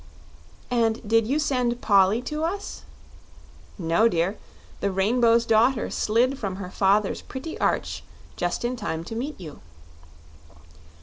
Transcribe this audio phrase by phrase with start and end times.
[0.71, 2.85] "And did you send Polly to us?"
[3.77, 4.39] "No, dear;
[4.79, 8.03] the Rainbow's Daughter slid from her father's pretty arch
[8.35, 9.59] just in time to meet you."